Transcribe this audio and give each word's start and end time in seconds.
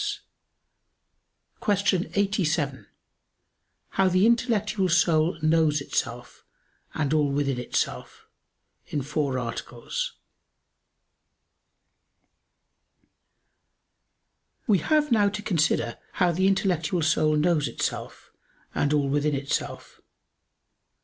_______________________QUESTION 1.59 2.09
87 2.15 2.87
HOW 3.89 4.09
THE 4.09 4.25
INTELLECTUAL 4.25 4.89
SOUL 4.89 5.37
KNOWS 5.43 5.79
ITSELF 5.79 6.43
AND 6.95 7.13
ALL 7.13 7.31
WITHIN 7.31 7.59
ITSELF 7.59 8.25
(In 8.87 9.03
Four 9.03 9.37
Articles) 9.37 10.13
We 14.65 14.79
have 14.79 15.11
now 15.11 15.29
to 15.29 15.43
consider 15.43 15.99
how 16.13 16.31
the 16.31 16.47
intellectual 16.47 17.03
soul 17.03 17.35
knows 17.35 17.67
itself 17.67 18.31
and 18.73 18.93
all 18.93 19.07
within 19.07 19.35
itself. 19.35 20.01